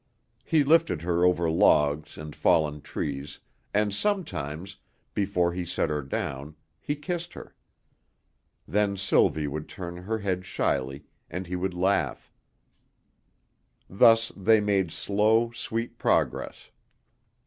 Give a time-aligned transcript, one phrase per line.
[0.43, 3.37] He lifted her over logs and fallen trees,
[3.71, 4.77] and sometimes,
[5.13, 7.53] before he set her down, he kissed her.
[8.67, 12.31] Then Sylvie would turn her head shyly, and he would laugh.
[13.87, 16.71] Thus they made slow, sweet progress.